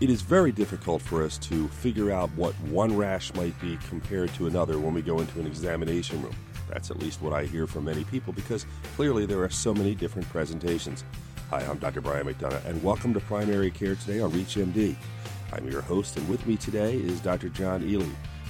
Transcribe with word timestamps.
It 0.00 0.10
is 0.10 0.22
very 0.22 0.52
difficult 0.52 1.02
for 1.02 1.24
us 1.24 1.38
to 1.38 1.66
figure 1.66 2.12
out 2.12 2.30
what 2.36 2.54
one 2.60 2.96
rash 2.96 3.34
might 3.34 3.60
be 3.60 3.76
compared 3.88 4.32
to 4.34 4.46
another 4.46 4.78
when 4.78 4.94
we 4.94 5.02
go 5.02 5.18
into 5.18 5.40
an 5.40 5.46
examination 5.48 6.22
room. 6.22 6.36
That's 6.68 6.92
at 6.92 7.00
least 7.00 7.20
what 7.20 7.32
I 7.32 7.46
hear 7.46 7.66
from 7.66 7.86
many 7.86 8.04
people 8.04 8.32
because 8.32 8.64
clearly 8.94 9.26
there 9.26 9.42
are 9.42 9.50
so 9.50 9.74
many 9.74 9.96
different 9.96 10.28
presentations. 10.28 11.02
Hi, 11.50 11.62
I'm 11.64 11.78
Dr. 11.78 12.00
Brian 12.00 12.26
McDonough, 12.26 12.64
and 12.66 12.80
welcome 12.84 13.12
to 13.12 13.18
Primary 13.18 13.72
Care 13.72 13.96
Today 13.96 14.20
on 14.20 14.30
ReachMD. 14.30 14.94
I'm 15.52 15.68
your 15.68 15.80
host, 15.80 16.16
and 16.16 16.28
with 16.28 16.46
me 16.46 16.56
today 16.56 16.94
is 16.94 17.18
Dr. 17.18 17.48
John 17.48 17.82
Ely. 17.82 18.06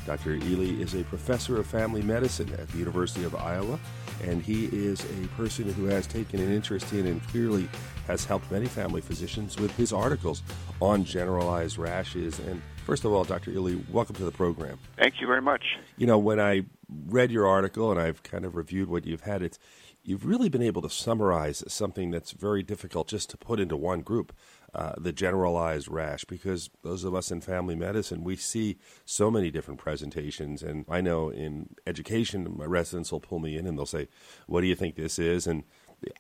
Dr. 0.09 0.37
Ely 0.37 0.73
is 0.81 0.95
a 0.95 1.05
professor 1.05 1.61
of 1.61 1.67
family 1.67 2.01
medicine 2.01 2.51
at 2.55 2.67
the 2.69 2.79
University 2.79 3.25
of 3.25 3.37
Iowa, 3.37 3.79
and 4.25 4.43
he 4.43 4.65
is 4.73 5.05
a 5.05 5.29
person 5.37 5.71
who 5.71 5.85
has 5.85 6.07
taken 6.07 6.41
an 6.41 6.51
interest 6.51 6.95
in 6.95 7.07
and 7.07 7.23
clearly 7.29 7.69
has 8.07 8.25
helped 8.25 8.51
many 8.51 8.65
family 8.65 9.03
physicians 9.03 9.59
with 9.59 9.71
his 9.77 9.93
articles 9.93 10.43
on 10.81 11.05
generalized 11.05 11.77
rashes. 11.77 12.39
And 12.39 12.63
first 12.87 13.05
of 13.05 13.13
all, 13.13 13.23
Dr. 13.23 13.51
Ely, 13.51 13.75
welcome 13.93 14.17
to 14.17 14.25
the 14.25 14.33
program. 14.33 14.79
Thank 14.97 15.21
you 15.21 15.27
very 15.27 15.43
much. 15.43 15.77
You 15.99 16.07
know, 16.07 16.17
when 16.17 16.41
I 16.41 16.63
read 17.09 17.31
your 17.31 17.47
article 17.47 17.91
and 17.91 18.01
I've 18.01 18.23
kind 18.23 18.47
of 18.47 18.57
reviewed 18.57 18.89
what 18.89 19.05
you've 19.05 19.25
had, 19.25 19.43
it's 19.43 19.59
you've 20.03 20.25
really 20.25 20.49
been 20.49 20.63
able 20.63 20.81
to 20.81 20.89
summarize 20.89 21.63
something 21.69 22.11
that's 22.11 22.33
very 22.33 22.63
difficult 22.63 23.09
just 23.09 23.29
to 23.29 23.37
put 23.37 23.61
into 23.61 23.77
one 23.77 24.01
group. 24.01 24.33
Uh, 24.75 24.93
the 24.99 25.13
generalized 25.13 25.89
rash 25.89 26.25
because 26.27 26.69
those 26.83 27.03
of 27.03 27.15
us 27.15 27.31
in 27.31 27.41
family 27.41 27.75
medicine 27.75 28.23
we 28.23 28.37
see 28.37 28.77
so 29.07 29.31
many 29.31 29.51
different 29.51 29.81
presentations 29.81 30.63
and 30.63 30.85
i 30.91 31.01
know 31.01 31.31
in 31.31 31.71
education 31.87 32.55
my 32.55 32.67
residents 32.67 33.11
will 33.11 33.19
pull 33.19 33.39
me 33.39 33.57
in 33.57 33.67
and 33.67 33.79
they'll 33.79 33.87
say 33.87 34.07
what 34.47 34.61
do 34.61 34.67
you 34.67 34.75
think 34.75 34.95
this 34.95 35.19
is 35.19 35.47
and 35.47 35.65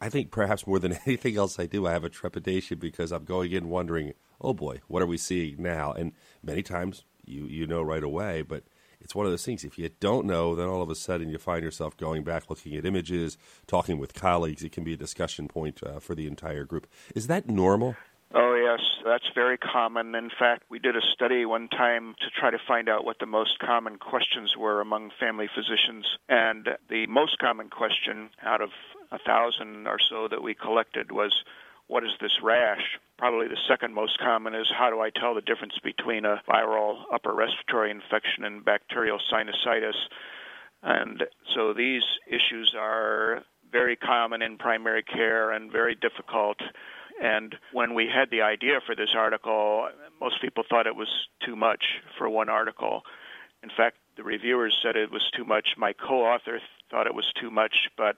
i 0.01 0.09
think 0.09 0.30
perhaps 0.30 0.66
more 0.66 0.79
than 0.79 0.95
anything 1.07 1.37
else 1.37 1.59
i 1.59 1.66
do 1.66 1.87
i 1.87 1.93
have 1.93 2.05
a 2.05 2.09
trepidation 2.09 2.79
because 2.79 3.12
i'm 3.12 3.24
going 3.24 3.52
in 3.52 3.69
wondering 3.69 4.15
oh 4.41 4.55
boy 4.55 4.80
what 4.88 5.02
are 5.02 5.07
we 5.07 5.19
seeing 5.19 5.62
now 5.62 5.93
and 5.93 6.12
many 6.43 6.62
times 6.62 7.05
you 7.27 7.45
you 7.45 7.66
know 7.66 7.83
right 7.83 8.02
away 8.02 8.41
but 8.41 8.65
it's 9.01 9.15
one 9.15 9.26
of 9.26 9.32
those 9.32 9.45
things. 9.45 9.65
If 9.65 9.79
you 9.79 9.91
don't 10.01 10.26
know, 10.26 10.54
then 10.54 10.66
all 10.66 10.82
of 10.82 10.91
a 10.91 10.95
sudden 10.95 11.29
you 11.29 11.38
find 11.38 11.63
yourself 11.63 11.96
going 11.96 12.24
back, 12.24 12.51
looking 12.51 12.74
at 12.76 12.85
images, 12.85 13.38
talking 13.66 13.99
with 13.99 14.15
colleagues. 14.15 14.63
It 14.63 14.73
can 14.73 14.85
be 14.85 14.95
a 14.95 14.96
discussion 14.96 15.49
point 15.49 15.80
uh, 15.82 16.01
for 16.01 16.15
the 16.15 16.26
entire 16.26 16.65
group. 16.65 16.87
Is 17.15 17.26
that 17.29 17.49
normal? 17.49 17.96
Yes, 18.69 18.80
that's 19.02 19.24
very 19.35 19.57
common. 19.57 20.15
In 20.15 20.29
fact, 20.38 20.65
we 20.69 20.79
did 20.79 20.95
a 20.95 21.01
study 21.15 21.47
one 21.47 21.69
time 21.69 22.15
to 22.21 22.27
try 22.38 22.51
to 22.51 22.59
find 22.69 22.87
out 22.87 23.02
what 23.02 23.19
the 23.19 23.25
most 23.25 23.59
common 23.60 23.97
questions 23.97 24.59
were 24.59 24.83
among 24.83 25.10
family 25.19 25.49
physicians. 25.55 26.05
And 26.29 26.69
the 26.91 27.07
most 27.07 27.38
common 27.38 27.71
question 27.71 28.29
out 28.45 28.60
of 28.60 28.69
a 29.10 29.19
thousand 29.21 29.87
or 29.87 29.97
so 30.10 30.29
that 30.29 30.43
we 30.43 30.52
collected 30.52 31.10
was, 31.10 31.33
What 31.87 32.05
is 32.05 32.10
this 32.21 32.43
rash? 32.43 32.99
Probably 33.16 33.49
the 33.49 33.57
second 33.66 33.95
most 33.95 34.19
common 34.19 34.55
is, 34.55 34.66
How 34.77 34.91
do 34.91 35.01
I 35.01 35.09
tell 35.19 35.35
the 35.35 35.41
difference 35.41 35.79
between 35.82 36.27
a 36.27 36.43
viral 36.47 37.05
upper 37.10 37.32
respiratory 37.32 37.91
infection 37.91 38.45
and 38.45 38.63
bacterial 38.63 39.19
sinusitis? 39.32 39.97
And 40.82 41.23
so 41.55 41.73
these 41.73 42.05
issues 42.27 42.75
are 42.79 43.45
very 43.73 43.97
common 43.97 44.43
in 44.43 44.59
primary 44.59 45.05
care 45.05 45.53
and 45.53 45.73
very 45.73 45.95
difficult 45.95 46.59
and 47.21 47.55
when 47.73 47.95
we 47.95 48.07
had 48.07 48.30
the 48.30 48.43
idea 48.43 48.80
for 48.85 48.95
this 48.95 49.11
article, 49.16 49.88
most 50.21 50.41
people 50.41 50.65
thought 50.69 50.87
it 50.87 50.97
was 50.97 51.09
too 51.45 51.57
much 51.57 51.85
for 52.16 52.29
one 52.29 52.49
article. 52.49 53.02
In 53.63 53.71
fact, 53.77 53.97
the 54.16 54.23
reviewers 54.23 54.77
said 54.83 54.97
it 54.97 55.10
was 55.10 55.29
too 55.37 55.45
much. 55.45 55.69
My 55.77 55.93
co 55.93 56.23
author 56.23 56.60
thought 56.91 57.07
it 57.07 57.15
was 57.15 57.30
too 57.41 57.51
much. 57.51 57.75
But 57.97 58.16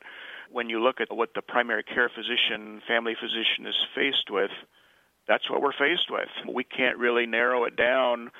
when 0.50 0.68
you 0.68 0.82
look 0.82 1.00
at 1.00 1.14
what 1.14 1.30
the 1.34 1.42
primary 1.42 1.82
care 1.82 2.10
physician, 2.14 2.82
family 2.86 3.14
physician 3.20 3.66
is 3.66 3.76
faced 3.94 4.30
with, 4.30 4.50
that's 5.28 5.48
what 5.48 5.62
we're 5.62 5.72
faced 5.72 6.10
with. 6.10 6.28
We 6.52 6.64
can't 6.64 6.98
really 6.98 7.26
narrow 7.26 7.64
it 7.64 7.76
down 7.76 8.30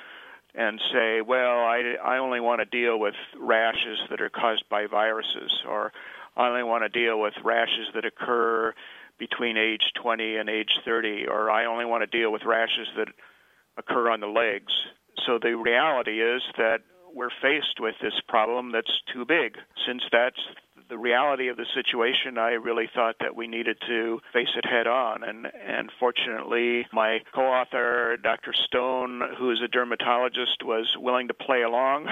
and 0.55 0.81
say, 0.93 1.21
well, 1.21 1.61
I, 1.61 1.95
I 2.03 2.19
only 2.19 2.41
want 2.41 2.61
to 2.61 2.65
deal 2.65 2.99
with 2.99 3.15
rashes 3.39 3.99
that 4.11 4.21
are 4.21 4.31
caused 4.31 4.65
by 4.69 4.87
viruses, 4.87 5.53
or 5.69 5.93
I 6.37 6.49
only 6.49 6.65
want 6.65 6.83
to 6.83 6.89
deal 6.89 7.21
with 7.21 7.35
rashes 7.45 7.87
that 7.95 8.05
occur 8.05 8.75
between 9.21 9.57
age 9.57 9.93
20 10.03 10.37
and 10.37 10.49
age 10.49 10.73
30, 10.85 11.27
or 11.29 11.51
I 11.51 11.67
only 11.67 11.85
want 11.85 12.03
to 12.03 12.19
deal 12.19 12.33
with 12.33 12.43
rashes 12.45 12.89
that 12.97 13.09
occur 13.77 14.11
on 14.11 14.19
the 14.19 14.27
legs. 14.27 14.73
So 15.27 15.39
the 15.41 15.57
reality 15.57 16.21
is 16.21 16.43
that 16.57 16.81
we're 17.15 17.31
faced 17.43 17.79
with 17.79 17.95
this 18.01 18.19
problem 18.29 18.73
that's 18.73 19.01
too 19.13 19.25
big. 19.25 19.57
Since 19.87 20.03
that's 20.11 20.41
the 20.89 20.99
reality 20.99 21.49
of 21.49 21.57
the 21.57 21.67
situation, 21.75 22.39
I 22.39 22.53
really 22.53 22.89
thought 22.95 23.17
that 23.21 23.37
we 23.37 23.47
needed 23.47 23.79
to 23.87 24.21
face 24.33 24.49
it 24.57 24.65
head 24.65 24.87
on. 24.87 25.23
And, 25.23 25.47
and 25.67 25.91
fortunately, 26.01 26.87
my 26.93 27.21
co 27.35 27.43
author, 27.43 28.17
Dr. 28.17 28.53
Stone, 28.53 29.23
who 29.39 29.51
is 29.51 29.61
a 29.63 29.69
dermatologist, 29.69 30.65
was 30.65 30.97
willing 30.99 31.29
to 31.29 31.35
play 31.35 31.63
along. 31.63 32.09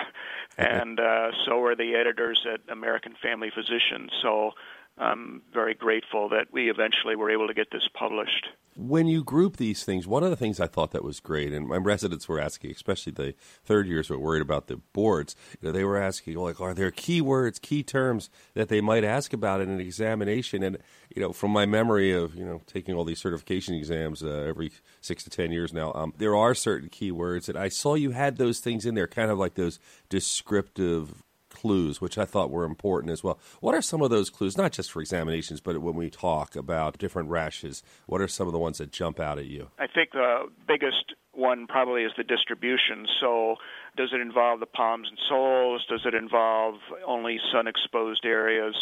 And 0.57 0.99
uh, 0.99 1.31
so 1.47 1.59
were 1.59 1.77
the 1.77 1.95
editors 1.95 2.45
at 2.53 2.61
American 2.71 3.15
Family 3.23 3.51
Physicians. 3.55 4.11
So 4.23 4.53
I'm 4.99 5.43
very 5.53 5.75
grateful 5.75 6.29
that 6.31 6.47
we 6.53 6.71
eventually 6.71 7.17
were 7.17 7.31
able 7.31 7.47
to 7.47 7.55
get 7.55 7.71
this 7.71 7.89
published. 7.95 8.49
When 8.77 9.09
you 9.09 9.25
group 9.25 9.57
these 9.57 9.83
things, 9.85 10.07
one 10.07 10.23
of 10.23 10.31
the 10.31 10.37
things 10.37 10.61
I 10.61 10.69
thought 10.69 10.93
that 10.93 11.03
was 11.03 11.19
great, 11.19 11.53
and 11.53 11.67
my 11.67 11.77
residents 11.77 12.29
were 12.29 12.39
asking, 12.39 12.71
especially 12.71 13.13
the 13.13 13.35
third 13.65 13.89
years 13.89 14.09
were 14.09 14.19
worried 14.19 14.43
about 14.43 14.69
the 14.69 14.77
boards, 14.93 15.35
you 15.61 15.67
know, 15.67 15.73
they 15.73 15.83
were 15.83 15.97
asking, 15.97 16.37
like, 16.37 16.61
are 16.61 16.75
there 16.75 16.93
key 16.93 17.21
words, 17.21 17.59
key 17.59 17.83
terms 17.83 18.31
that 18.55 18.69
they 18.69 18.81
might 18.81 19.03
ask 19.03 19.33
about 19.33 19.61
in 19.61 19.69
an 19.69 19.81
examination? 19.81 20.63
And, 20.63 20.79
you 21.15 21.21
know, 21.21 21.33
from 21.33 21.51
my 21.51 21.67
memory 21.67 22.13
of, 22.13 22.37
you 22.37 22.45
know, 22.45 22.63
taking 22.67 22.95
all 22.95 23.05
these 23.05 23.19
certification 23.19 23.75
exams 23.75 24.23
uh, 24.23 24.47
every 24.49 24.71
six 25.01 25.25
to 25.25 25.31
ten 25.31 25.51
years 25.51 25.73
now, 25.73 25.93
um, 25.95 26.13
there 26.17 26.37
are 26.37 26.55
certain 26.55 26.89
key 26.89 27.11
words, 27.11 27.49
and 27.49 27.59
I 27.59 27.69
saw 27.69 27.95
you 27.95 28.13
had 28.13 28.37
those 28.37 28.61
things 28.61 28.87
in 28.87 28.95
there, 28.95 29.09
kind 29.09 29.31
of 29.31 29.39
like 29.39 29.55
those 29.55 29.81
descriptive 30.09 31.25
clues, 31.61 32.01
which 32.01 32.17
I 32.19 32.25
thought 32.25 32.51
were 32.51 32.65
important 32.65 33.13
as 33.13 33.25
well. 33.25 33.39
What 33.61 33.75
are 33.75 33.83
some 33.83 34.01
of 34.01 34.11
those 34.11 34.31
clues, 34.31 34.57
not 34.57 34.73
just 34.73 34.93
for 34.93 35.01
examinations, 35.01 35.61
but 35.61 35.81
when 35.81 35.97
we 35.97 36.09
talk 36.09 36.55
about 36.55 36.99
different 36.99 37.31
rashes? 37.31 37.83
What 38.07 38.21
are 38.21 38.29
some 38.29 38.47
of 38.47 38.53
the 38.53 38.59
ones 38.59 38.79
that 38.79 38.93
jump 38.93 39.19
out 39.19 39.39
at 39.39 39.47
you? 39.47 39.71
I 39.79 39.87
think 39.87 40.13
the 40.13 40.49
biggest 40.67 41.15
one 41.33 41.67
probably 41.67 42.03
is 42.03 42.13
the 42.17 42.25
distribution. 42.25 43.07
So, 43.21 43.57
does 43.97 44.11
it 44.13 44.21
involve 44.21 44.61
the 44.61 44.67
palms 44.67 45.09
and 45.09 45.19
soles? 45.29 45.85
Does 45.89 46.03
it 46.05 46.15
involve 46.15 46.77
only 47.07 47.41
sun 47.53 47.67
exposed 47.67 48.25
areas? 48.25 48.75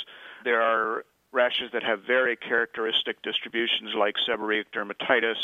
There 0.44 0.60
are 0.60 1.04
rashes 1.32 1.70
that 1.72 1.82
have 1.82 2.00
very 2.06 2.36
characteristic 2.36 3.22
distributions, 3.22 3.94
like 3.98 4.14
seborrheic 4.28 4.66
dermatitis 4.74 5.40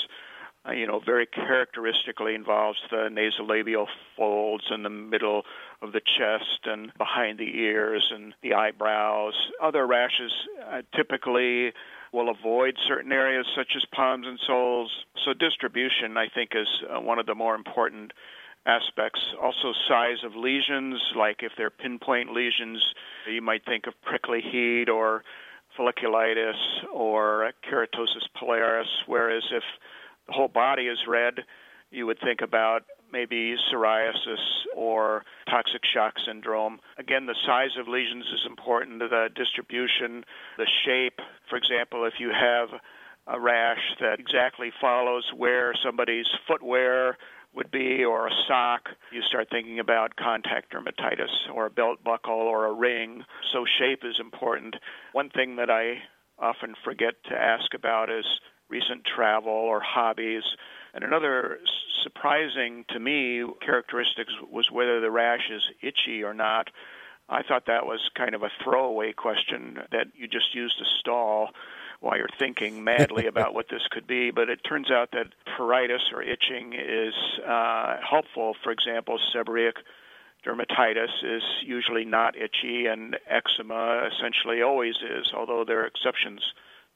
uh, 0.67 0.73
you 0.73 0.87
know, 0.87 1.01
very 1.05 1.27
characteristically 1.27 2.35
involves 2.35 2.79
the 2.91 3.09
nasolabial 3.11 3.87
folds 4.17 4.65
in 4.71 4.83
the 4.83 4.91
middle 4.91 5.43
of 5.81 5.93
the 5.93 6.01
chest 6.01 6.61
and 6.65 6.93
behind 6.99 7.39
the 7.39 7.59
ears 7.59 8.09
and 8.15 8.35
the 8.43 8.55
eyebrows. 8.55 9.35
Other 9.61 9.87
rashes 9.87 10.33
uh, 10.71 10.83
typically 10.95 11.73
will 12.13 12.29
avoid 12.31 12.77
certain 12.87 13.11
areas 13.11 13.47
such 13.57 13.73
as 13.75 13.85
palms 13.93 14.27
and 14.27 14.39
soles. 14.47 14.91
So 15.25 15.33
distribution, 15.33 16.17
I 16.17 16.29
think, 16.29 16.51
is 16.55 16.69
uh, 16.89 17.01
one 17.01 17.19
of 17.19 17.27
the 17.27 17.35
more 17.35 17.55
important 17.55 18.13
aspects. 18.65 19.21
Also, 19.43 19.73
size 19.89 20.19
of 20.25 20.37
lesions, 20.37 21.01
like 21.17 21.43
if 21.43 21.53
they're 21.57 21.71
pinpoint 21.71 22.33
lesions, 22.33 22.81
you 23.29 23.43
might 23.43 23.65
think 23.65 23.87
of 23.89 23.95
prickly 24.03 24.41
heat 24.41 24.89
or 24.89 25.25
folliculitis 25.77 26.55
or 26.95 27.51
keratosis 27.69 28.29
pilaris, 28.37 28.85
whereas 29.07 29.43
if 29.51 29.65
whole 30.33 30.49
body 30.49 30.85
is 30.85 30.99
red, 31.07 31.35
you 31.91 32.07
would 32.07 32.19
think 32.21 32.41
about 32.41 32.85
maybe 33.13 33.55
psoriasis 33.71 34.65
or 34.75 35.25
toxic 35.49 35.83
shock 35.93 36.15
syndrome. 36.27 36.81
Again, 36.99 37.27
the 37.27 37.37
size 37.47 37.77
of 37.79 37.87
lesions 37.87 38.25
is 38.33 38.47
important, 38.47 38.99
the 39.01 39.29
distribution, 39.35 40.25
the 40.57 40.67
shape. 40.85 41.21
For 41.51 41.57
example, 41.57 42.07
if 42.07 42.15
you 42.19 42.31
have 42.31 42.69
a 43.27 43.39
rash 43.39 43.83
that 44.01 44.19
exactly 44.19 44.73
follows 44.81 45.31
where 45.37 45.75
somebody's 45.85 46.27
footwear 46.49 47.19
would 47.55 47.71
be 47.71 48.03
or 48.03 48.29
a 48.29 48.31
sock, 48.49 48.89
you 49.13 49.21
start 49.29 49.49
thinking 49.51 49.79
about 49.79 50.17
contact 50.17 50.73
dermatitis 50.73 51.53
or 51.55 51.67
a 51.67 51.71
belt 51.71 52.03
buckle 52.03 52.33
or 52.33 52.67
a 52.67 52.73
ring. 52.73 53.23
So 53.53 53.65
shape 53.79 54.01
is 54.05 54.19
important. 54.19 54.77
One 55.13 55.29
thing 55.29 55.57
that 55.57 55.71
I 55.71 55.99
often 56.39 56.75
forget 56.83 57.15
to 57.29 57.35
ask 57.35 57.75
about 57.75 58.11
is 58.11 58.25
recent 58.73 59.05
travel 59.05 59.53
or 59.53 59.81
hobbies. 59.81 60.43
And 60.95 61.05
another 61.05 61.59
surprising 62.03 62.87
to 62.89 62.99
me 62.99 63.45
characteristic 63.61 64.27
was 64.51 64.71
whether 64.71 65.01
the 65.01 65.11
rash 65.11 65.51
is 65.53 65.63
itchy 65.83 66.25
or 66.25 66.33
not. 66.33 66.69
I 67.29 67.43
thought 67.43 67.67
that 67.67 67.87
was 67.87 68.01
kind 68.17 68.35
of 68.35 68.43
a 68.43 68.51
throwaway 68.65 69.13
question 69.13 69.79
that 69.93 70.07
you 70.15 70.27
just 70.27 70.55
use 70.55 70.75
to 70.79 70.85
stall 71.01 71.51
while 72.01 72.17
you're 72.17 72.39
thinking 72.39 72.83
madly 72.83 73.27
about 73.35 73.55
what 73.55 73.67
this 73.71 73.83
could 73.91 74.07
be. 74.07 74.31
But 74.31 74.49
it 74.49 74.61
turns 74.69 74.91
out 74.91 75.11
that 75.13 75.27
pruritus 75.57 76.13
or 76.13 76.23
itching 76.23 76.73
is 76.73 77.15
uh, 77.47 77.99
helpful. 78.09 78.57
For 78.65 78.73
example, 78.73 79.19
seborrheic 79.35 79.77
dermatitis 80.47 81.13
is 81.23 81.43
usually 81.63 82.05
not 82.05 82.37
itchy, 82.37 82.87
and 82.87 83.17
eczema 83.29 84.09
essentially 84.13 84.63
always 84.63 84.97
is, 84.97 85.31
although 85.35 85.65
there 85.65 85.83
are 85.83 85.87
exceptions 85.87 86.41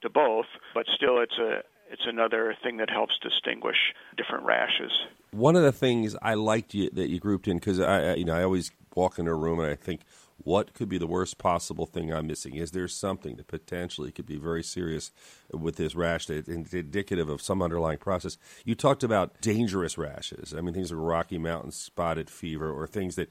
to 0.01 0.09
both, 0.09 0.45
but 0.73 0.85
still 0.95 1.19
it's 1.19 1.37
a 1.37 1.61
it's 1.89 2.05
another 2.05 2.55
thing 2.63 2.77
that 2.77 2.89
helps 2.89 3.13
distinguish 3.21 3.77
different 4.17 4.45
rashes. 4.45 4.91
One 5.31 5.55
of 5.55 5.63
the 5.63 5.71
things 5.71 6.15
I 6.21 6.33
liked 6.33 6.73
you, 6.73 6.89
that 6.91 7.09
you 7.09 7.19
grouped 7.19 7.47
in 7.47 7.59
because 7.59 7.79
I, 7.79 8.15
you 8.15 8.25
know, 8.25 8.33
I 8.33 8.43
always 8.43 8.71
walk 8.93 9.19
into 9.19 9.31
a 9.31 9.35
room 9.35 9.59
and 9.59 9.69
I 9.71 9.75
think, 9.75 10.01
what 10.47 10.73
could 10.73 10.87
be 10.87 10.97
the 10.97 11.05
worst 11.05 11.37
possible 11.37 11.85
thing 11.85 12.13
I'm 12.13 12.25
missing? 12.25 12.55
Is 12.55 12.71
there 12.71 12.87
something 12.87 13.35
that 13.35 13.47
potentially 13.47 14.13
could 14.13 14.25
be 14.25 14.37
very 14.37 14.63
serious 14.63 15.11
with 15.51 15.75
this 15.75 15.93
rash 15.93 16.27
that 16.27 16.47
is 16.47 16.73
indicative 16.73 17.27
of 17.27 17.41
some 17.41 17.61
underlying 17.61 17.97
process? 17.97 18.37
You 18.63 18.73
talked 18.73 19.03
about 19.03 19.41
dangerous 19.41 19.97
rashes. 19.97 20.53
I 20.57 20.61
mean, 20.61 20.73
things 20.73 20.89
like 20.89 21.01
Rocky 21.01 21.37
Mountain 21.37 21.71
spotted 21.71 22.29
fever 22.29 22.71
or 22.71 22.87
things 22.87 23.15
that 23.15 23.29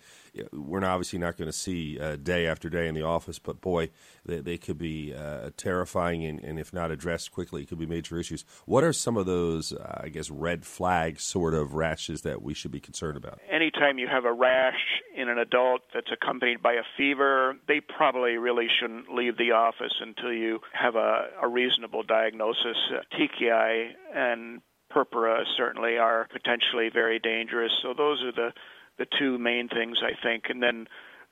we're 0.53 0.85
obviously 0.85 1.19
not 1.19 1.39
going 1.39 1.49
to 1.49 1.57
see 1.57 1.99
uh, 1.99 2.17
day 2.17 2.47
after 2.47 2.69
day 2.69 2.87
in 2.87 2.95
the 2.95 3.03
office, 3.03 3.39
but 3.39 3.63
boy, 3.63 3.89
they, 4.27 4.41
they 4.41 4.59
could 4.59 4.77
be 4.77 5.15
uh, 5.15 5.53
terrifying 5.57 6.23
and, 6.23 6.39
and, 6.41 6.59
if 6.59 6.75
not 6.75 6.91
addressed 6.91 7.33
quickly, 7.33 7.65
could 7.65 7.79
be 7.79 7.87
major 7.87 8.19
issues. 8.19 8.45
What 8.67 8.85
are 8.85 8.93
some 8.93 9.17
of 9.17 9.25
those, 9.25 9.73
uh, 9.73 10.03
I 10.05 10.11
guess, 10.11 10.31
red 10.31 10.67
flag 10.67 11.19
sort 11.19 11.55
of 11.55 11.73
rashes 11.73 12.21
that 12.23 12.43
we 12.43 12.53
should 12.53 12.73
be 12.73 12.81
concerned 12.81 13.17
about? 13.17 13.41
Anytime 13.51 13.97
you 13.97 14.07
have 14.07 14.27
a 14.27 14.33
rash 14.33 15.01
in 15.17 15.31
an 15.31 15.39
adult 15.39 15.81
that's 15.95 16.11
accompanied 16.13 16.63
by 16.63 16.75
a 16.75 16.83
fever, 16.97 17.06
they 17.69 17.81
probably 17.81 18.37
really 18.37 18.69
shouldn't 18.81 19.13
leave 19.13 19.37
the 19.37 19.53
office 19.53 19.95
until 20.01 20.33
you 20.33 20.61
have 20.73 20.97
a, 20.97 21.29
a 21.43 21.49
reasonable 21.49 22.03
diagnosis. 22.03 22.77
Uh, 22.91 23.01
petechiae 23.17 23.91
and 24.15 24.61
purpura 24.91 25.45
certainly 25.57 25.99
are 25.99 26.27
potentially 26.33 26.91
very 26.93 27.19
dangerous. 27.19 27.73
So 27.83 27.95
those 27.97 28.23
are 28.23 28.33
the 28.33 28.53
the 28.99 29.07
two 29.19 29.39
main 29.39 29.69
things 29.69 29.99
I 30.03 30.13
think, 30.23 30.45
and 30.49 30.63
then. 30.63 30.87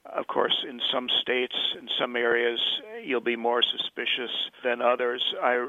Of 0.05 0.27
course, 0.27 0.67
in 0.69 0.83
some 0.93 1.09
states, 1.23 1.55
in 1.81 1.89
some 1.99 2.15
areas, 2.15 2.61
you'll 3.03 3.23
be 3.23 3.37
more 3.37 3.63
suspicious 3.63 4.51
than 4.63 4.83
others. 4.83 5.25
I 5.43 5.67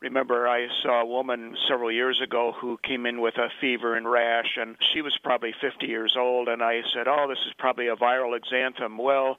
remember 0.00 0.48
I 0.48 0.66
saw 0.82 1.02
a 1.02 1.06
woman 1.06 1.56
several 1.68 1.90
years 1.90 2.20
ago 2.22 2.52
who 2.60 2.78
came 2.86 3.06
in 3.06 3.20
with 3.20 3.36
a 3.36 3.48
fever 3.60 3.96
and 3.96 4.10
rash, 4.10 4.56
and 4.56 4.76
she 4.92 5.02
was 5.02 5.16
probably 5.22 5.54
50 5.60 5.86
years 5.86 6.14
old. 6.18 6.48
And 6.48 6.62
I 6.62 6.80
said, 6.94 7.08
Oh, 7.08 7.26
this 7.28 7.38
is 7.46 7.52
probably 7.58 7.88
a 7.88 7.96
viral 7.96 8.38
exanthem. 8.38 8.98
Well, 8.98 9.36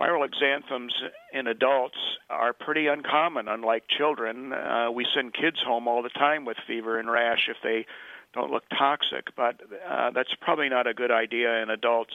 viral 0.00 0.26
exanthems 0.26 0.90
in 1.32 1.46
adults 1.46 1.98
are 2.30 2.52
pretty 2.52 2.86
uncommon, 2.86 3.48
unlike 3.48 3.84
children. 3.88 4.52
Uh, 4.52 4.90
we 4.90 5.06
send 5.14 5.34
kids 5.34 5.58
home 5.64 5.86
all 5.86 6.02
the 6.02 6.10
time 6.10 6.44
with 6.44 6.56
fever 6.66 6.98
and 6.98 7.10
rash 7.10 7.48
if 7.48 7.56
they 7.62 7.86
don't 8.34 8.50
look 8.50 8.64
toxic, 8.70 9.26
but 9.36 9.60
uh, 9.86 10.10
that's 10.10 10.34
probably 10.40 10.68
not 10.68 10.86
a 10.86 10.94
good 10.94 11.10
idea 11.10 11.62
in 11.62 11.68
adults. 11.68 12.14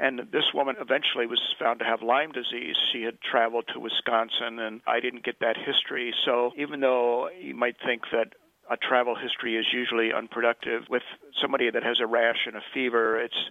And 0.00 0.20
this 0.32 0.44
woman 0.54 0.76
eventually 0.80 1.26
was 1.26 1.42
found 1.58 1.80
to 1.80 1.84
have 1.84 2.02
Lyme 2.02 2.30
disease. 2.30 2.76
She 2.92 3.02
had 3.02 3.20
traveled 3.20 3.64
to 3.74 3.80
Wisconsin, 3.80 4.60
and 4.60 4.80
I 4.86 5.00
didn't 5.00 5.24
get 5.24 5.40
that 5.40 5.56
history. 5.56 6.14
So 6.24 6.52
even 6.56 6.80
though 6.80 7.28
you 7.30 7.56
might 7.56 7.76
think 7.84 8.02
that 8.12 8.34
a 8.70 8.76
travel 8.76 9.16
history 9.16 9.56
is 9.56 9.66
usually 9.72 10.12
unproductive, 10.12 10.82
with 10.88 11.02
somebody 11.40 11.70
that 11.70 11.82
has 11.82 11.98
a 12.00 12.06
rash 12.06 12.46
and 12.46 12.54
a 12.54 12.62
fever, 12.72 13.18
it's 13.18 13.50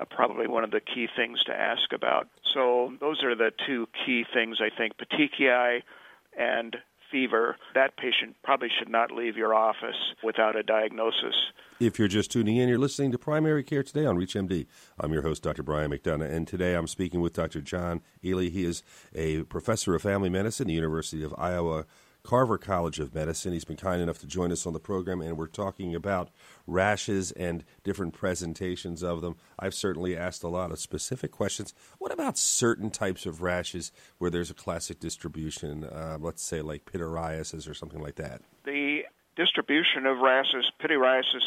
uh, 0.00 0.04
probably 0.04 0.46
one 0.46 0.62
of 0.62 0.70
the 0.70 0.80
key 0.80 1.08
things 1.16 1.42
to 1.44 1.52
ask 1.52 1.92
about. 1.92 2.28
So 2.54 2.92
those 3.00 3.24
are 3.24 3.34
the 3.34 3.50
two 3.66 3.88
key 4.06 4.24
things 4.32 4.58
I 4.60 4.70
think: 4.76 4.92
petechiae 4.98 5.82
and 6.38 6.76
fever. 7.10 7.56
That 7.74 7.96
patient 7.96 8.36
probably 8.42 8.68
should 8.78 8.88
not 8.88 9.10
leave 9.10 9.36
your 9.36 9.54
office 9.54 9.96
without 10.22 10.56
a 10.56 10.62
diagnosis. 10.62 11.34
If 11.80 11.98
you're 11.98 12.08
just 12.08 12.30
tuning 12.30 12.56
in, 12.56 12.68
you're 12.68 12.78
listening 12.78 13.12
to 13.12 13.18
Primary 13.18 13.62
Care 13.62 13.82
Today 13.82 14.04
on 14.04 14.16
ReachMD. 14.16 14.66
I'm 14.98 15.12
your 15.12 15.22
host, 15.22 15.42
Dr. 15.42 15.62
Brian 15.62 15.90
McDonough, 15.90 16.30
and 16.30 16.46
today 16.46 16.74
I'm 16.74 16.88
speaking 16.88 17.20
with 17.20 17.32
Dr. 17.32 17.60
John 17.60 18.00
Ely. 18.24 18.48
He 18.48 18.64
is 18.64 18.82
a 19.14 19.44
professor 19.44 19.94
of 19.94 20.02
family 20.02 20.28
medicine 20.28 20.64
at 20.64 20.68
the 20.68 20.74
University 20.74 21.22
of 21.22 21.34
Iowa 21.38 21.86
Carver 22.22 22.58
College 22.58 22.98
of 22.98 23.14
Medicine. 23.14 23.52
He's 23.52 23.64
been 23.64 23.76
kind 23.76 24.02
enough 24.02 24.18
to 24.18 24.26
join 24.26 24.52
us 24.52 24.66
on 24.66 24.72
the 24.72 24.80
program, 24.80 25.20
and 25.20 25.36
we're 25.36 25.46
talking 25.46 25.94
about 25.94 26.30
rashes 26.66 27.32
and 27.32 27.64
different 27.84 28.14
presentations 28.14 29.02
of 29.02 29.20
them. 29.20 29.36
I've 29.58 29.74
certainly 29.74 30.16
asked 30.16 30.42
a 30.42 30.48
lot 30.48 30.70
of 30.70 30.78
specific 30.78 31.32
questions. 31.32 31.74
What 31.98 32.12
about 32.12 32.36
certain 32.36 32.90
types 32.90 33.26
of 33.26 33.42
rashes 33.42 33.92
where 34.18 34.30
there's 34.30 34.50
a 34.50 34.54
classic 34.54 35.00
distribution, 35.00 35.84
uh, 35.84 36.18
let's 36.20 36.42
say 36.42 36.60
like 36.60 36.84
pityriasis 36.84 37.68
or 37.68 37.74
something 37.74 38.00
like 38.00 38.16
that? 38.16 38.42
The 38.64 39.02
distribution 39.36 40.04
of 40.04 40.18
rashes, 40.18 40.70
pityriasis 40.82 41.46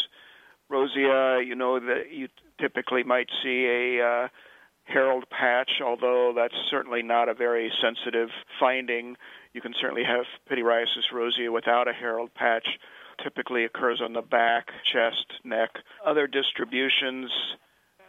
rosea, 0.70 1.44
you 1.46 1.56
know, 1.56 1.80
that 1.80 2.12
you 2.12 2.30
typically 2.60 3.04
might 3.04 3.30
see 3.44 3.66
a 3.66 4.04
uh, 4.04 4.28
herald 4.86 5.26
patch, 5.30 5.72
although 5.84 6.34
that's 6.36 6.56
certainly 6.70 7.02
not 7.02 7.30
a 7.30 7.34
very 7.34 7.72
sensitive 7.82 8.30
finding. 8.60 9.16
You 9.53 9.62
can 9.62 9.74
certainly 9.80 10.03
have 10.03 10.25
pityriasis 10.50 11.12
rosea 11.13 11.51
without 11.51 11.88
a 11.88 11.94
herald 11.94 12.33
patch. 12.33 12.68
Typically 13.24 13.65
occurs 13.65 14.01
on 14.03 14.13
the 14.13 14.21
back, 14.21 14.68
chest, 14.92 15.25
neck. 15.44 15.71
Other 16.06 16.25
distributions, 16.27 17.30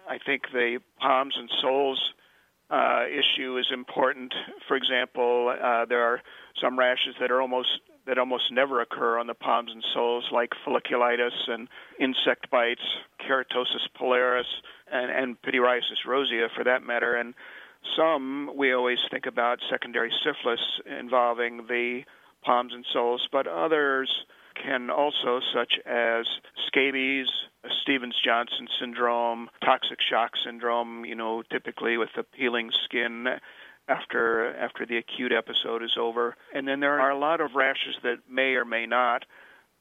I 0.09 0.19
think 0.25 0.43
the 0.53 0.79
palms 1.01 1.35
and 1.37 1.51
soles 1.61 2.01
uh, 2.71 3.05
issue 3.07 3.59
is 3.59 3.67
important. 3.73 4.33
For 4.67 4.77
example, 4.77 5.55
uh, 5.55 5.85
there 5.85 6.03
are 6.03 6.23
some 6.61 6.79
rashes 6.79 7.15
that 7.21 7.31
are 7.31 7.43
almost 7.43 7.69
that 8.07 8.19
almost 8.19 8.51
never 8.51 8.81
occur 8.81 9.17
on 9.19 9.29
the 9.29 9.35
palms 9.35 9.71
and 9.73 9.85
soles, 9.95 10.25
like 10.33 10.51
folliculitis 10.67 11.49
and 11.49 11.69
insect 12.01 12.51
bites, 12.51 12.81
keratosis 13.21 13.87
pilaris, 13.97 14.43
and, 14.91 15.11
and 15.11 15.41
pityriasis 15.43 16.05
rosea, 16.05 16.49
for 16.57 16.65
that 16.65 16.83
matter. 16.83 17.15
And 17.15 17.35
some 17.97 18.51
we 18.57 18.73
always 18.73 18.99
think 19.11 19.27
about 19.27 19.59
secondary 19.71 20.13
syphilis 20.25 20.61
involving 20.87 21.67
the 21.69 22.03
palms 22.45 22.73
and 22.75 22.85
soles, 22.93 23.27
but 23.31 23.47
others 23.47 24.11
can 24.63 24.91
also, 24.91 25.41
such 25.55 25.75
as 25.87 26.27
scabies, 26.67 27.27
Stevens 27.83 28.17
Johnson 28.25 28.69
syndrome, 28.81 29.49
toxic 29.65 29.99
shock 30.11 30.33
syndrome, 30.45 31.05
you 31.05 31.15
know, 31.15 31.43
typically 31.51 31.97
with 31.97 32.11
the 32.17 32.23
peeling 32.23 32.71
skin 32.85 33.27
after 33.89 34.55
after 34.57 34.87
the 34.87 34.99
acute 34.99 35.33
episode 35.33 35.83
is 35.83 35.97
over. 35.99 36.37
And 36.55 36.67
then 36.67 36.81
there 36.81 37.01
are 37.01 37.11
a 37.11 37.19
lot 37.19 37.41
of 37.41 37.55
rashes 37.55 37.97
that 38.03 38.19
may 38.29 38.55
or 38.55 38.65
may 38.65 38.87
not, 38.87 39.25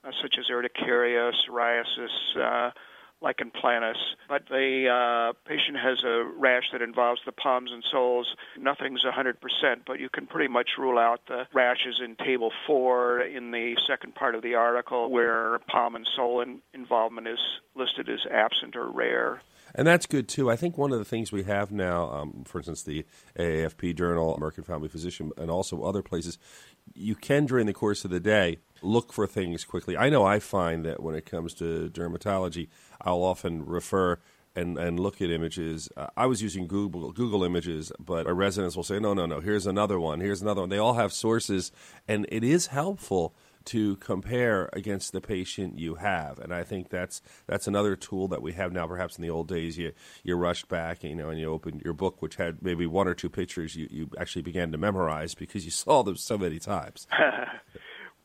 uh, 0.03 0.11
such 0.21 0.35
as 0.39 0.45
urticaria, 0.49 1.31
psoriasis, 1.31 2.37
uh, 2.37 2.71
lichen 3.21 3.51
planus. 3.51 3.95
But 4.27 4.43
the 4.49 4.87
uh, 4.89 5.33
patient 5.47 5.77
has 5.77 6.03
a 6.03 6.23
rash 6.37 6.65
that 6.71 6.81
involves 6.81 7.21
the 7.25 7.31
palms 7.31 7.71
and 7.71 7.83
soles. 7.91 8.35
Nothing's 8.59 9.03
100%, 9.03 9.35
but 9.85 9.99
you 9.99 10.09
can 10.09 10.27
pretty 10.27 10.51
much 10.51 10.71
rule 10.77 10.97
out 10.97 11.21
the 11.27 11.47
rashes 11.53 12.01
in 12.03 12.15
Table 12.15 12.51
4 12.67 13.21
in 13.21 13.51
the 13.51 13.75
second 13.87 14.15
part 14.15 14.35
of 14.35 14.41
the 14.41 14.55
article 14.55 15.09
where 15.09 15.59
palm 15.69 15.95
and 15.95 16.07
sole 16.15 16.41
in- 16.41 16.61
involvement 16.73 17.27
is 17.27 17.39
listed 17.75 18.09
as 18.09 18.19
absent 18.31 18.75
or 18.75 18.89
rare. 18.89 19.41
And 19.73 19.87
that's 19.87 20.05
good 20.05 20.27
too. 20.27 20.49
I 20.49 20.55
think 20.55 20.77
one 20.77 20.91
of 20.91 20.99
the 20.99 21.05
things 21.05 21.31
we 21.31 21.43
have 21.43 21.71
now, 21.71 22.11
um, 22.11 22.43
for 22.45 22.59
instance, 22.59 22.83
the 22.83 23.05
AAFP 23.39 23.95
Journal, 23.95 24.35
American 24.35 24.63
Family 24.63 24.89
Physician, 24.89 25.31
and 25.37 25.49
also 25.49 25.83
other 25.83 26.01
places, 26.01 26.37
you 26.93 27.15
can 27.15 27.45
during 27.45 27.67
the 27.67 27.73
course 27.73 28.03
of 28.03 28.11
the 28.11 28.19
day 28.19 28.57
look 28.81 29.13
for 29.13 29.27
things 29.27 29.63
quickly. 29.65 29.97
I 29.97 30.09
know 30.09 30.25
I 30.25 30.39
find 30.39 30.85
that 30.85 31.01
when 31.01 31.15
it 31.15 31.25
comes 31.25 31.53
to 31.55 31.89
dermatology, 31.89 32.69
I'll 33.01 33.23
often 33.23 33.65
refer 33.65 34.19
and, 34.55 34.77
and 34.77 34.99
look 34.99 35.21
at 35.21 35.29
images. 35.29 35.89
Uh, 35.95 36.07
I 36.17 36.25
was 36.25 36.41
using 36.41 36.67
Google 36.67 37.11
Google 37.11 37.43
Images, 37.43 37.91
but 37.99 38.27
our 38.27 38.33
residents 38.33 38.75
will 38.75 38.83
say, 38.83 38.99
no, 38.99 39.13
no, 39.13 39.25
no, 39.25 39.39
here's 39.39 39.65
another 39.65 39.99
one, 39.99 40.19
here's 40.19 40.41
another 40.41 40.61
one. 40.61 40.69
They 40.69 40.77
all 40.77 40.95
have 40.95 41.13
sources, 41.13 41.71
and 42.07 42.25
it 42.29 42.43
is 42.43 42.67
helpful 42.67 43.33
to 43.63 43.95
compare 43.97 44.69
against 44.73 45.11
the 45.11 45.21
patient 45.21 45.77
you 45.77 45.95
have. 45.95 46.39
And 46.39 46.53
I 46.53 46.63
think 46.63 46.89
that's 46.89 47.21
that's 47.45 47.67
another 47.67 47.95
tool 47.95 48.27
that 48.29 48.41
we 48.41 48.53
have 48.53 48.73
now. 48.73 48.87
Perhaps 48.87 49.17
in 49.17 49.21
the 49.21 49.29
old 49.29 49.47
days, 49.47 49.77
you 49.77 49.93
you 50.23 50.35
rushed 50.35 50.67
back, 50.67 51.03
you 51.03 51.15
know, 51.15 51.29
and 51.29 51.39
you 51.39 51.49
opened 51.49 51.81
your 51.83 51.93
book, 51.93 52.21
which 52.21 52.35
had 52.35 52.61
maybe 52.61 52.85
one 52.85 53.07
or 53.07 53.13
two 53.13 53.29
pictures 53.29 53.75
you, 53.75 53.87
you 53.89 54.09
actually 54.19 54.41
began 54.41 54.71
to 54.71 54.77
memorize 54.77 55.35
because 55.35 55.63
you 55.63 55.71
saw 55.71 56.03
them 56.03 56.17
so 56.17 56.37
many 56.37 56.59
times. 56.59 57.07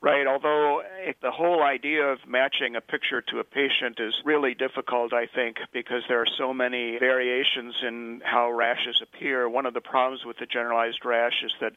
Right, 0.03 0.27
although 0.27 0.81
eh, 0.81 1.13
the 1.23 1.31
whole 1.31 1.63
idea 1.63 2.05
of 2.05 2.19
matching 2.29 2.77
a 2.77 2.81
picture 2.81 3.23
to 3.23 3.39
a 3.39 3.45
patient 3.45 3.99
is 3.99 4.15
really 4.25 4.55
difficult, 4.55 5.13
I 5.13 5.27
think, 5.27 5.57
because 5.73 6.03
there 6.09 6.21
are 6.21 6.29
so 6.39 6.53
many 6.53 6.99
variations 6.99 7.75
in 7.83 8.21
how 8.23 8.51
rashes 8.51 9.03
appear. 9.03 9.49
One 9.49 9.65
of 9.65 9.75
the 9.75 9.81
problems 9.81 10.25
with 10.25 10.37
the 10.39 10.47
generalized 10.47 11.05
rash 11.05 11.43
is 11.43 11.53
that 11.61 11.73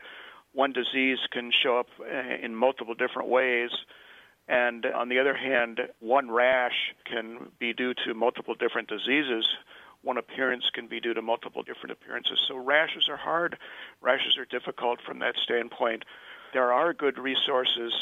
one 0.53 0.73
disease 0.73 1.19
can 1.31 1.51
show 1.63 1.79
up 1.79 1.87
eh, 2.05 2.37
in 2.43 2.55
multiple 2.55 2.93
different 2.93 3.29
ways. 3.29 3.71
And 4.49 4.85
on 4.85 5.09
the 5.09 5.19
other 5.19 5.35
hand, 5.35 5.79
one 5.99 6.29
rash 6.29 6.93
can 7.05 7.51
be 7.59 7.71
due 7.71 7.93
to 8.05 8.13
multiple 8.13 8.55
different 8.55 8.89
diseases. 8.89 9.47
One 10.01 10.17
appearance 10.17 10.65
can 10.73 10.87
be 10.87 10.99
due 10.99 11.13
to 11.13 11.21
multiple 11.21 11.61
different 11.61 11.91
appearances. 11.91 12.39
So 12.47 12.57
rashes 12.57 13.07
are 13.09 13.17
hard. 13.17 13.57
Rashes 14.01 14.37
are 14.37 14.45
difficult 14.45 14.99
from 15.05 15.19
that 15.19 15.35
standpoint. 15.43 16.03
There 16.53 16.73
are 16.73 16.93
good 16.93 17.17
resources, 17.17 17.93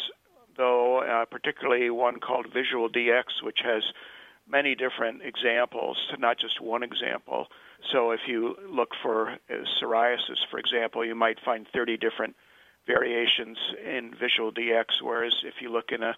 though, 0.55 0.99
uh, 0.99 1.25
particularly 1.25 1.89
one 1.89 2.19
called 2.19 2.47
Visual 2.53 2.89
DX, 2.89 3.43
which 3.43 3.59
has 3.63 3.83
many 4.49 4.75
different 4.75 5.21
examples, 5.21 5.97
not 6.17 6.39
just 6.39 6.61
one 6.61 6.83
example. 6.83 7.47
So 7.91 8.11
if 8.11 8.21
you 8.27 8.55
look 8.69 8.89
for 9.01 9.31
uh, 9.31 9.35
psoriasis, 9.81 10.39
for 10.49 10.59
example, 10.59 11.05
you 11.05 11.15
might 11.15 11.37
find 11.43 11.67
30 11.73 11.97
different 11.97 12.35
variations 12.85 13.57
in 13.85 14.11
Visual 14.19 14.51
DX, 14.51 14.85
whereas 15.03 15.33
if 15.43 15.55
you 15.61 15.71
look 15.71 15.91
in 15.91 16.01
a 16.01 16.15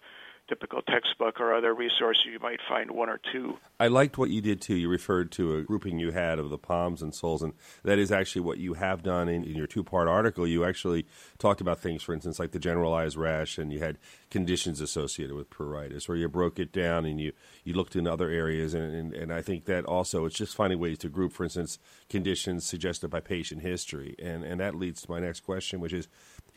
typical 0.48 0.82
textbook 0.82 1.40
or 1.40 1.54
other 1.54 1.74
resource, 1.74 2.18
you 2.30 2.38
might 2.40 2.60
find 2.68 2.90
one 2.90 3.08
or 3.08 3.20
two. 3.32 3.54
I 3.78 3.86
liked 3.86 4.18
what 4.18 4.30
you 4.30 4.40
did 4.40 4.60
too. 4.60 4.74
You 4.74 4.88
referred 4.88 5.30
to 5.32 5.56
a 5.56 5.62
grouping 5.62 5.98
you 5.98 6.10
had 6.10 6.38
of 6.38 6.50
the 6.50 6.58
palms 6.58 7.02
and 7.02 7.14
soles, 7.14 7.42
and 7.42 7.52
that 7.84 7.98
is 7.98 8.10
actually 8.10 8.42
what 8.42 8.58
you 8.58 8.74
have 8.74 9.02
done 9.02 9.28
in, 9.28 9.44
in 9.44 9.54
your 9.54 9.66
two 9.66 9.84
part 9.84 10.08
article. 10.08 10.46
You 10.46 10.64
actually 10.64 11.06
talked 11.38 11.60
about 11.60 11.80
things, 11.80 12.02
for 12.02 12.12
instance, 12.12 12.38
like 12.38 12.50
the 12.50 12.58
generalized 12.58 13.16
rash, 13.16 13.58
and 13.58 13.72
you 13.72 13.78
had 13.78 13.98
conditions 14.30 14.80
associated 14.80 15.34
with 15.34 15.50
pruritus, 15.50 16.08
or 16.08 16.16
you 16.16 16.28
broke 16.28 16.58
it 16.58 16.72
down 16.72 17.04
and 17.04 17.20
you, 17.20 17.32
you 17.64 17.74
looked 17.74 17.96
in 17.96 18.06
other 18.06 18.28
areas. 18.30 18.74
And, 18.74 18.94
and, 18.94 19.14
and 19.14 19.32
I 19.32 19.42
think 19.42 19.64
that 19.64 19.84
also 19.84 20.24
it's 20.24 20.36
just 20.36 20.54
finding 20.54 20.78
ways 20.78 20.98
to 20.98 21.08
group, 21.08 21.32
for 21.32 21.44
instance, 21.44 21.78
conditions 22.08 22.64
suggested 22.64 23.08
by 23.08 23.20
patient 23.20 23.62
history. 23.62 24.14
And, 24.22 24.44
and 24.44 24.60
that 24.60 24.74
leads 24.74 25.02
to 25.02 25.10
my 25.10 25.20
next 25.20 25.40
question, 25.40 25.80
which 25.80 25.92
is 25.92 26.08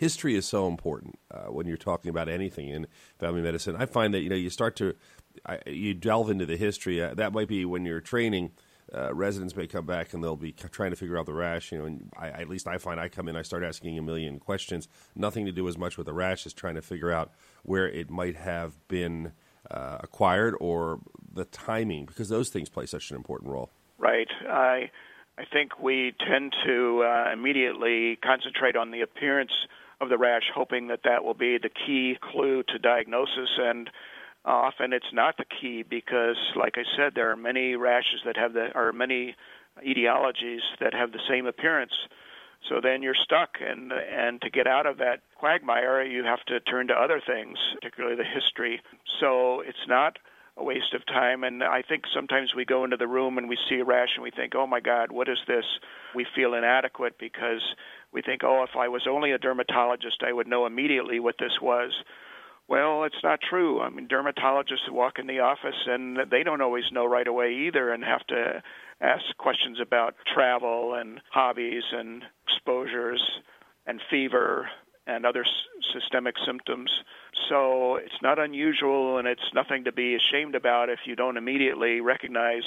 history 0.04 0.36
is 0.36 0.46
so 0.46 0.68
important 0.68 1.18
uh, 1.32 1.46
when 1.46 1.66
you're 1.66 1.78
talking 1.78 2.10
about 2.10 2.28
anything 2.28 2.68
in 2.68 2.86
family 3.20 3.42
medicine. 3.42 3.74
I 3.78 3.86
find 3.86 4.14
that 4.14 4.20
you 4.20 4.30
know 4.30 4.36
you 4.36 4.50
start 4.50 4.76
to 4.78 4.96
I, 5.46 5.60
you 5.66 5.94
delve 5.94 6.30
into 6.30 6.46
the 6.46 6.58
history. 6.58 7.02
Uh, 7.02 7.14
that 7.14 7.32
might 7.32 7.48
be 7.48 7.64
when 7.64 7.86
you're 7.86 8.02
training. 8.02 8.52
Uh, 8.94 9.14
residents 9.14 9.56
may 9.56 9.66
come 9.66 9.86
back 9.86 10.14
and 10.14 10.22
they'll 10.22 10.36
be 10.36 10.52
trying 10.52 10.92
to 10.92 10.98
figure 10.98 11.18
out 11.18 11.26
the 11.26 11.34
rash. 11.34 11.72
You 11.72 11.78
know, 11.80 11.86
and 11.86 12.12
I, 12.18 12.28
at 12.42 12.50
least 12.50 12.68
I 12.68 12.78
find 12.78 13.00
I 13.00 13.08
come 13.08 13.30
in, 13.30 13.38
I 13.38 13.42
start 13.42 13.64
asking 13.64 13.98
a 13.98 14.02
million 14.02 14.40
questions. 14.40 14.90
Nothing 15.16 15.46
to 15.46 15.54
do 15.54 15.68
as 15.70 15.78
much 15.78 15.98
with 15.98 16.06
the 16.06 16.14
rash 16.14 16.46
as 16.46 16.54
trying 16.54 16.76
to 16.76 16.82
figure 16.82 17.12
out 17.12 17.32
where 17.64 17.88
it 17.88 18.10
might 18.10 18.36
have 18.36 18.86
been 18.90 19.32
uh, 19.72 20.00
acquired 20.02 20.54
or 20.60 21.00
the 21.34 21.46
timing, 21.46 22.06
because 22.06 22.28
those 22.28 22.50
things 22.50 22.68
play 22.70 22.86
such 22.86 23.10
an 23.10 23.16
important 23.16 23.50
role. 23.50 23.70
Right. 23.98 24.32
I 24.50 24.92
I 25.38 25.46
think 25.52 25.80
we 25.80 26.14
tend 26.30 26.54
to 26.66 27.04
uh, 27.04 27.32
immediately 27.32 28.18
concentrate 28.18 28.76
on 28.76 28.92
the 28.92 29.02
appearance 29.02 29.54
of 30.04 30.10
the 30.10 30.18
rash, 30.18 30.44
hoping 30.54 30.88
that 30.88 31.02
that 31.04 31.24
will 31.24 31.34
be 31.34 31.58
the 31.58 31.70
key 31.70 32.18
clue 32.22 32.64
to 32.68 32.78
diagnosis. 32.78 33.50
And 33.58 33.90
uh, 34.46 34.50
often 34.50 34.94
it's 34.94 35.12
not 35.14 35.38
the 35.38 35.46
key 35.46 35.84
because, 35.84 36.38
like 36.56 36.76
I 36.78 36.84
said, 36.96 37.14
there 37.16 37.32
are 37.32 37.36
many 37.36 37.76
rashes 37.76 38.22
that 38.26 38.38
have 38.38 38.54
the, 38.54 38.68
or 38.76 38.94
many 38.94 39.36
etiologies 39.86 40.62
that 40.80 40.94
have 40.94 41.12
the 41.12 41.22
same 41.28 41.48
appearance. 41.48 41.94
So 42.70 42.80
then 42.82 43.04
you're 43.04 43.16
stuck, 43.16 43.58
and 43.60 43.92
and 43.92 44.42
to 44.42 44.50
get 44.50 44.68
out 44.68 44.86
of 44.86 44.98
that 45.00 45.20
quagmire, 45.36 46.04
you 46.04 46.24
have 46.24 46.44
to 46.46 46.62
turn 46.62 46.88
to 46.88 46.94
other 46.94 47.22
things, 47.26 47.58
particularly 47.76 48.16
the 48.16 48.24
history. 48.24 48.82
So 49.20 49.60
it's 49.60 49.88
not 49.88 50.18
a 50.58 50.64
waste 50.64 50.94
of 50.94 51.06
time. 51.06 51.44
And 51.44 51.64
I 51.64 51.82
think 51.82 52.04
sometimes 52.14 52.54
we 52.56 52.66
go 52.66 52.84
into 52.84 52.98
the 52.98 53.08
room 53.08 53.38
and 53.38 53.50
we 53.50 53.58
see 53.70 53.80
a 53.80 53.86
rash 53.86 54.10
and 54.16 54.24
we 54.24 54.32
think, 54.32 54.54
oh 54.56 54.68
my 54.68 54.80
God, 54.80 55.12
what 55.12 55.28
is 55.28 55.40
this? 55.48 55.66
We 56.16 56.26
feel 56.36 56.54
inadequate 56.54 57.18
because 57.20 57.62
we 58.12 58.22
think, 58.22 58.44
oh, 58.44 58.64
if 58.64 58.76
I 58.78 58.88
was 58.88 59.08
only 59.10 59.32
a 59.32 59.38
dermatologist, 59.38 60.24
I 60.26 60.34
would 60.34 60.48
know 60.48 60.66
immediately 60.66 61.20
what 61.20 61.36
this 61.40 61.60
was. 61.62 61.92
Well, 62.68 63.04
it's 63.04 63.24
not 63.24 63.40
true. 63.42 63.82
I 63.82 63.90
mean, 63.90 64.08
dermatologists 64.08 64.90
walk 64.90 65.20
in 65.20 65.28
the 65.28 65.40
office 65.40 65.76
and 65.86 66.18
they 66.32 66.44
don't 66.44 66.62
always 66.62 66.86
know 66.92 67.06
right 67.06 67.28
away 67.28 67.54
either 67.68 67.92
and 67.92 68.04
have 68.04 68.26
to 68.28 68.64
ask 69.02 69.24
questions 69.38 69.80
about 69.82 70.16
travel 70.34 70.94
and 70.94 71.20
hobbies 71.32 71.84
and 71.92 72.24
exposures 72.48 73.22
and 73.86 74.00
fever 74.10 74.70
and 75.08 75.26
other 75.26 75.46
systemic 75.94 76.36
symptoms. 76.46 76.90
So 77.50 77.96
it's 77.96 78.22
not 78.22 78.40
unusual 78.40 79.18
and 79.18 79.28
it's 79.28 79.54
nothing 79.54 79.84
to 79.84 79.92
be 79.92 80.16
ashamed 80.16 80.56
about 80.56 80.90
if 80.90 81.00
you 81.06 81.16
don't 81.16 81.38
immediately 81.38 82.00
recognize 82.02 82.64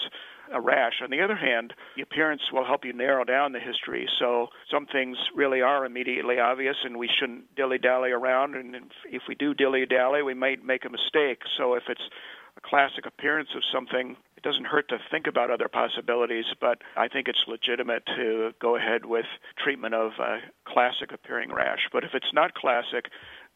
a 0.52 0.60
rash. 0.60 1.00
On 1.02 1.10
the 1.10 1.22
other 1.22 1.34
hand, 1.34 1.72
the 1.96 2.02
appearance 2.02 2.42
will 2.52 2.64
help 2.64 2.84
you 2.84 2.92
narrow 2.92 3.24
down 3.24 3.52
the 3.52 3.60
history. 3.60 4.06
So 4.18 4.48
some 4.70 4.86
things 4.86 5.16
really 5.34 5.60
are 5.62 5.84
immediately 5.84 6.38
obvious 6.38 6.76
and 6.84 6.96
we 6.98 7.08
shouldn't 7.18 7.54
dilly 7.56 7.78
dally 7.78 8.10
around. 8.10 8.54
And 8.54 8.76
if 9.10 9.22
we 9.28 9.34
do 9.34 9.54
dilly 9.54 9.86
dally, 9.86 10.22
we 10.22 10.34
might 10.34 10.64
make 10.64 10.84
a 10.84 10.90
mistake. 10.90 11.40
So 11.56 11.74
if 11.74 11.84
it's 11.88 12.08
a 12.56 12.60
classic 12.60 13.06
appearance 13.06 13.48
of 13.56 13.62
something, 13.72 14.16
it 14.36 14.42
doesn't 14.42 14.66
hurt 14.66 14.88
to 14.90 14.98
think 15.10 15.26
about 15.26 15.50
other 15.50 15.68
possibilities, 15.68 16.44
but 16.60 16.82
I 16.96 17.08
think 17.08 17.28
it's 17.28 17.42
legitimate 17.48 18.04
to 18.16 18.52
go 18.60 18.76
ahead 18.76 19.06
with 19.06 19.26
treatment 19.62 19.94
of 19.94 20.12
a 20.20 20.38
classic 20.68 21.12
appearing 21.12 21.52
rash. 21.52 21.88
But 21.92 22.04
if 22.04 22.10
it's 22.14 22.32
not 22.34 22.54
classic, 22.54 23.06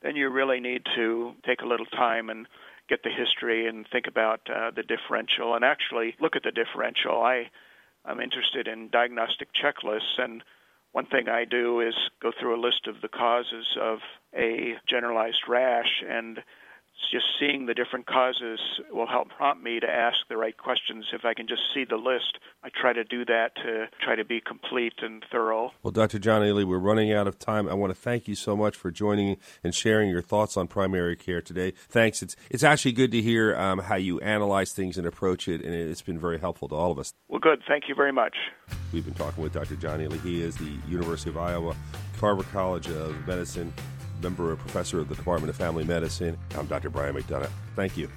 then 0.03 0.17
you 0.17 0.31
really 0.31 0.61
need 0.61 0.83
to 0.97 1.35
take 1.47 1.61
a 1.61 1.67
little 1.67 1.87
time 1.87 2.31
and 2.31 2.47
get 2.89 3.03
the 3.03 3.11
history 3.11 3.69
and 3.69 3.87
think 3.93 4.07
about 4.09 4.41
uh, 4.49 4.71
the 4.75 4.83
differential 4.83 5.55
and 5.55 5.65
actually 5.65 6.17
look 6.21 6.35
at 6.35 6.43
the 6.43 6.51
differential. 6.51 7.23
I 7.23 7.51
I'm 8.05 8.21
interested 8.21 8.67
in 8.67 8.89
diagnostic 8.89 9.49
checklists 9.53 10.19
and 10.19 10.43
one 10.93 11.07
thing 11.07 11.29
I 11.29 11.45
do 11.45 11.81
is 11.81 11.95
go 12.21 12.33
through 12.39 12.59
a 12.59 12.61
list 12.61 12.89
of 12.89 12.97
the 13.01 13.09
causes 13.09 13.67
of 13.81 13.99
a 14.35 14.75
generalized 14.89 15.43
rash 15.49 16.03
and 16.09 16.41
just 17.11 17.25
seeing 17.39 17.67
the 17.67 17.75
different 17.75 18.07
causes 18.07 18.61
will 18.91 19.07
help 19.07 19.29
prompt 19.29 19.63
me 19.63 19.81
to 19.81 19.87
ask 19.87 20.17
the 20.29 20.37
right 20.37 20.57
questions. 20.57 21.07
If 21.13 21.25
I 21.25 21.35
can 21.35 21.47
just 21.49 21.63
see 21.75 21.85
the 21.89 21.97
list, 21.97 22.39
I 22.63 22.69
try 22.69 22.93
to 22.93 23.05
do 23.05 23.25
that 23.25 23.51
to 23.57 23.87
try 24.05 24.17
to 24.17 24.25
be 24.25 24.41
complete 24.41 24.95
and 25.03 25.25
thorough. 25.31 25.73
Well, 25.83 25.91
Dr. 25.91 26.19
John 26.19 26.45
Ely, 26.45 26.65
we're 26.65 26.79
running 26.79 27.13
out 27.13 27.27
of 27.27 27.39
time. 27.39 27.69
I 27.69 27.75
want 27.75 27.91
to 27.91 27.99
thank 27.99 28.29
you 28.29 28.35
so 28.35 28.57
much 28.57 28.77
for 28.77 28.91
joining 28.91 29.37
and 29.65 29.75
sharing 29.75 30.11
your 30.11 30.23
thoughts 30.23 30.57
on 30.57 30.69
primary 30.69 31.17
care 31.17 31.41
today. 31.41 31.73
Thanks. 31.89 32.23
It's 32.23 32.37
it's 32.51 32.63
actually 32.63 32.93
good 32.93 33.13
to 33.13 33.23
hear 33.23 33.57
um, 33.57 33.81
how 33.81 33.97
you 33.97 34.21
analyze 34.21 34.73
things 34.73 34.99
and 34.99 35.07
approach 35.07 35.49
it, 35.49 35.63
and 35.63 35.75
it's 35.75 36.03
been 36.03 36.19
very 36.19 36.39
helpful 36.39 36.69
to 36.69 36.75
all 36.75 36.93
of 36.93 36.99
us. 36.99 37.15
Well, 37.29 37.41
good. 37.41 37.61
Thank 37.67 37.85
you 37.89 37.95
very 37.95 38.13
much. 38.13 38.37
We've 38.93 39.05
been 39.05 39.15
talking 39.15 39.43
with 39.43 39.53
Dr. 39.53 39.77
John 39.77 40.01
Ely. 40.01 40.17
He 40.19 40.43
is 40.43 40.57
the 40.57 40.73
University 40.89 41.31
of 41.31 41.39
Iowa 41.39 41.75
Carver 42.19 42.43
College 42.45 42.89
of 42.89 43.27
Medicine 43.27 43.73
member 44.23 44.51
and 44.51 44.59
professor 44.59 44.99
of 44.99 45.09
the 45.09 45.15
Department 45.15 45.51
of 45.51 45.57
Family 45.57 45.85
Medicine. 45.85 46.39
I'm 46.57 46.67
Dr. 46.67 46.91
Brian 46.91 47.15
McDonough. 47.15 47.51
Thank 47.77 47.97
you. 47.97 48.09